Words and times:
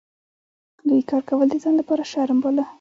دوی 0.87 1.01
کار 1.09 1.21
کول 1.29 1.47
د 1.51 1.55
ځان 1.63 1.73
لپاره 1.77 2.03
شرم 2.11 2.37
باله. 2.43 2.63